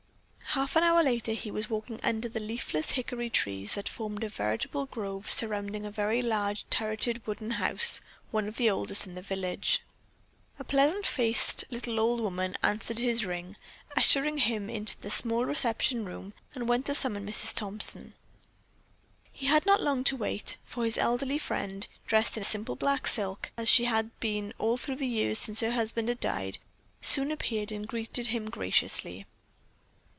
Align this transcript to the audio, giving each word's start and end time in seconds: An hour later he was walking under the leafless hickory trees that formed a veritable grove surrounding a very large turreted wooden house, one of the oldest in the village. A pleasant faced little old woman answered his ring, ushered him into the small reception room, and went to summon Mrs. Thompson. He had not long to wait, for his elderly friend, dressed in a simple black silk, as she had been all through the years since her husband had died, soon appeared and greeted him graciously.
An 0.53 0.83
hour 0.83 1.01
later 1.01 1.31
he 1.31 1.49
was 1.49 1.69
walking 1.69 1.97
under 2.03 2.27
the 2.27 2.41
leafless 2.41 2.89
hickory 2.91 3.29
trees 3.29 3.75
that 3.75 3.87
formed 3.87 4.21
a 4.21 4.27
veritable 4.27 4.85
grove 4.85 5.31
surrounding 5.31 5.85
a 5.85 5.91
very 5.91 6.21
large 6.21 6.65
turreted 6.69 7.25
wooden 7.25 7.51
house, 7.51 8.01
one 8.31 8.49
of 8.49 8.57
the 8.57 8.69
oldest 8.69 9.07
in 9.07 9.15
the 9.15 9.21
village. 9.21 9.79
A 10.59 10.65
pleasant 10.65 11.05
faced 11.05 11.63
little 11.69 12.01
old 12.01 12.19
woman 12.19 12.57
answered 12.61 12.99
his 12.99 13.23
ring, 13.25 13.55
ushered 13.95 14.25
him 14.41 14.69
into 14.69 14.99
the 14.99 15.09
small 15.09 15.45
reception 15.45 16.03
room, 16.03 16.33
and 16.53 16.67
went 16.67 16.85
to 16.87 16.95
summon 16.95 17.25
Mrs. 17.25 17.55
Thompson. 17.55 18.13
He 19.31 19.45
had 19.45 19.65
not 19.65 19.81
long 19.81 20.03
to 20.03 20.17
wait, 20.17 20.57
for 20.65 20.83
his 20.83 20.97
elderly 20.97 21.37
friend, 21.37 21.87
dressed 22.07 22.35
in 22.35 22.41
a 22.41 22.45
simple 22.45 22.75
black 22.75 23.07
silk, 23.07 23.53
as 23.55 23.69
she 23.69 23.85
had 23.85 24.11
been 24.19 24.53
all 24.59 24.75
through 24.75 24.97
the 24.97 25.07
years 25.07 25.39
since 25.39 25.61
her 25.61 25.71
husband 25.71 26.09
had 26.09 26.19
died, 26.19 26.57
soon 27.01 27.31
appeared 27.31 27.71
and 27.71 27.87
greeted 27.87 28.27
him 28.27 28.49
graciously. 28.49 29.25